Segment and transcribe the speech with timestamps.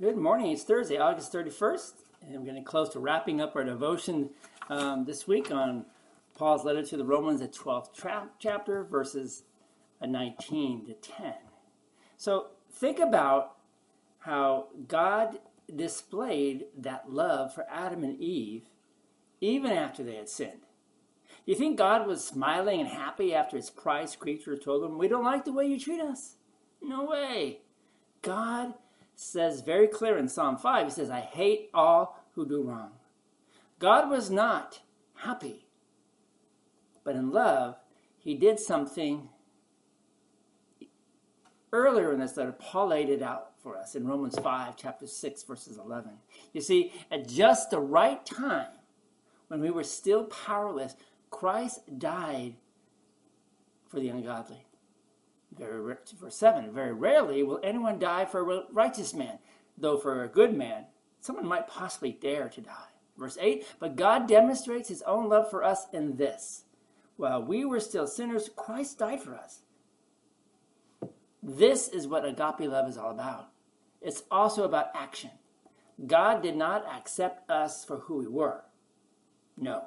[0.00, 0.50] Good morning.
[0.50, 4.30] It's Thursday, August 31st, and we're getting close to wrapping up our devotion
[4.70, 5.84] um, this week on
[6.34, 9.42] Paul's letter to the Romans, the 12th tra- chapter, verses
[10.00, 11.34] uh, 19 to 10.
[12.16, 13.58] So think about
[14.20, 15.40] how God
[15.76, 18.70] displayed that love for Adam and Eve
[19.42, 20.62] even after they had sinned.
[21.44, 25.08] Do you think God was smiling and happy after his prized creature told him, We
[25.08, 26.36] don't like the way you treat us?
[26.80, 27.58] No way.
[28.22, 28.72] God
[29.20, 32.92] says very clear in Psalm 5, he says, I hate all who do wrong.
[33.78, 34.80] God was not
[35.14, 35.66] happy,
[37.04, 37.76] but in love,
[38.18, 39.28] he did something
[41.70, 42.52] earlier in this letter.
[42.52, 46.12] Paul laid it out for us in Romans 5, chapter 6, verses 11.
[46.54, 48.72] You see, at just the right time,
[49.48, 50.94] when we were still powerless,
[51.30, 52.54] Christ died
[53.88, 54.64] for the ungodly.
[55.56, 56.72] Very verse seven.
[56.72, 59.38] Very rarely will anyone die for a righteous man,
[59.76, 60.86] though for a good man,
[61.20, 62.88] someone might possibly dare to die.
[63.18, 63.66] Verse eight.
[63.78, 66.64] But God demonstrates His own love for us in this:
[67.16, 69.60] while we were still sinners, Christ died for us.
[71.42, 73.48] This is what agape love is all about.
[74.00, 75.30] It's also about action.
[76.06, 78.62] God did not accept us for who we were.
[79.56, 79.86] No.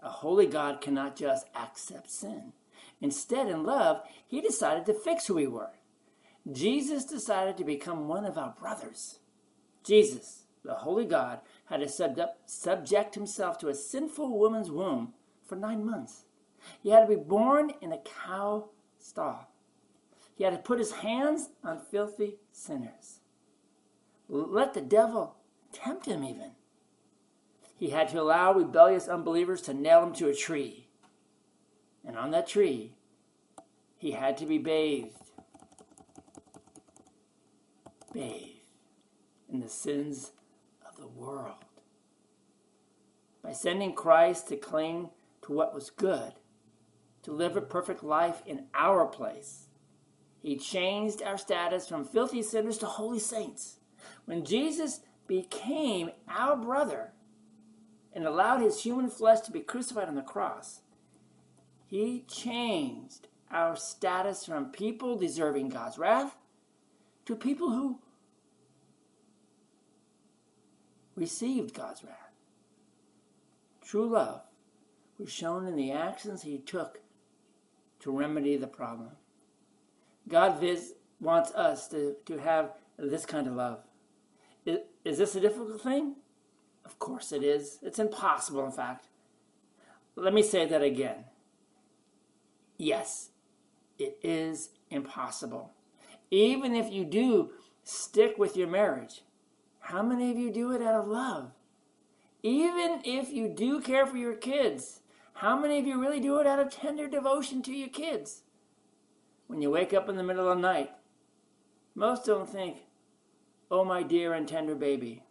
[0.00, 2.52] A holy God cannot just accept sin.
[3.02, 5.72] Instead, in love, he decided to fix who we were.
[6.50, 9.18] Jesus decided to become one of our brothers.
[9.84, 15.12] Jesus, the Holy God, had to subject himself to a sinful woman's womb
[15.44, 16.24] for nine months.
[16.82, 19.52] He had to be born in a cow stall.
[20.36, 23.18] He had to put his hands on filthy sinners.
[24.28, 25.36] Let the devil
[25.72, 26.52] tempt him, even.
[27.76, 30.88] He had to allow rebellious unbelievers to nail him to a tree.
[32.04, 32.92] And on that tree,
[33.96, 35.16] he had to be bathed.
[38.12, 38.60] Bathed
[39.50, 40.32] in the sins
[40.88, 41.64] of the world.
[43.42, 45.10] By sending Christ to cling
[45.42, 46.32] to what was good,
[47.22, 49.66] to live a perfect life in our place,
[50.40, 53.78] he changed our status from filthy sinners to holy saints.
[54.24, 57.12] When Jesus became our brother
[58.12, 60.80] and allowed his human flesh to be crucified on the cross,
[61.92, 66.38] he changed our status from people deserving God's wrath
[67.26, 67.98] to people who
[71.16, 72.32] received God's wrath.
[73.84, 74.40] True love
[75.18, 77.00] was shown in the actions he took
[78.00, 79.10] to remedy the problem.
[80.26, 83.80] God vis- wants us to, to have this kind of love.
[84.64, 86.14] Is, is this a difficult thing?
[86.86, 87.80] Of course it is.
[87.82, 89.08] It's impossible, in fact.
[90.16, 91.24] Let me say that again.
[92.82, 93.30] Yes,
[93.96, 95.70] it is impossible.
[96.32, 97.50] Even if you do
[97.84, 99.22] stick with your marriage,
[99.78, 101.52] how many of you do it out of love?
[102.42, 105.02] Even if you do care for your kids,
[105.34, 108.42] how many of you really do it out of tender devotion to your kids?
[109.46, 110.90] When you wake up in the middle of the night,
[111.94, 112.78] most don't think,
[113.70, 115.22] Oh, my dear and tender baby,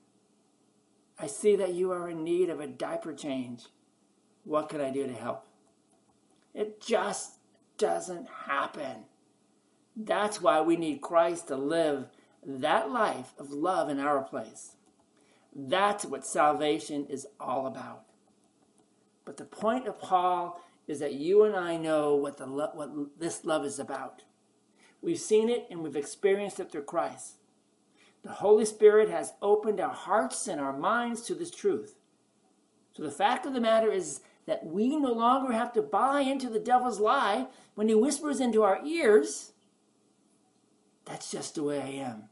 [1.20, 3.66] I see that you are in need of a diaper change.
[4.46, 5.46] What can I do to help?
[6.54, 7.40] It just
[7.82, 9.06] doesn't happen.
[9.98, 12.08] That's why we need Christ to live
[12.46, 14.76] that life of love in our place.
[15.54, 18.04] That's what salvation is all about.
[19.26, 23.20] But the point of Paul is that you and I know what, the lo- what
[23.20, 24.24] this love is about.
[25.02, 27.38] We've seen it and we've experienced it through Christ.
[28.24, 31.96] The Holy Spirit has opened our hearts and our minds to this truth.
[32.94, 36.50] So the fact of the matter is that we no longer have to buy into
[36.50, 39.54] the devil's lie when he whispers into our ears,
[41.06, 42.24] that's just the way I am.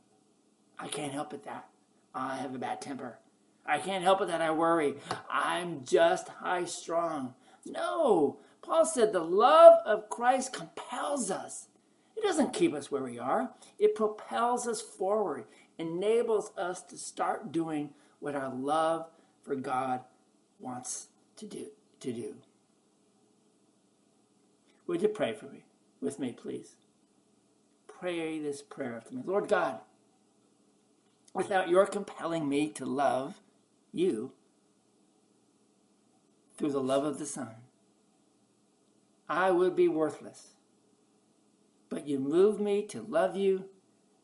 [0.77, 1.67] I can't help it that
[2.13, 3.19] I have a bad temper.
[3.65, 4.95] I can't help it that I worry.
[5.29, 7.35] I'm just high strung.
[7.65, 11.67] No, Paul said the love of Christ compels us.
[12.15, 15.45] It doesn't keep us where we are, it propels us forward,
[15.77, 19.07] enables us to start doing what our love
[19.41, 20.01] for God
[20.59, 21.07] wants
[21.37, 21.67] to do
[21.99, 22.35] to do.
[24.87, 25.63] Would you pray for me,
[26.01, 26.75] with me, please?
[27.87, 29.21] Pray this prayer after me.
[29.25, 29.79] Lord God,
[31.33, 33.41] without your compelling me to love
[33.91, 34.31] you
[36.57, 37.55] through the love of the Son,
[39.27, 40.53] I would be worthless.
[41.89, 43.65] But you move me to love you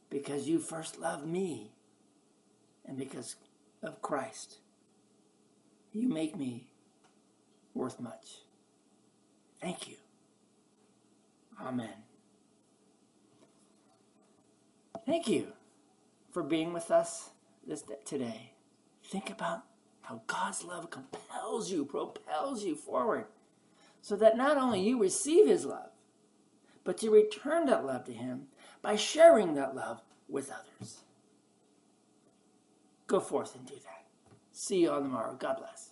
[0.10, 1.74] because you first loved me
[2.86, 3.36] and because
[3.84, 4.58] of Christ.
[5.92, 6.68] You make me
[7.86, 8.40] worth much.
[9.62, 9.98] Thank you.
[11.62, 11.94] Amen.
[15.06, 15.50] Thank you
[16.32, 17.30] for being with us
[17.68, 18.54] this today.
[19.04, 19.66] Think about
[20.02, 23.26] how God's love compels you, propels you forward,
[24.02, 25.92] so that not only you receive His love,
[26.84, 28.48] but you return that love to Him
[28.82, 31.02] by sharing that love with others.
[33.06, 34.06] Go forth and do that.
[34.52, 35.36] See you all tomorrow.
[35.36, 35.92] God bless.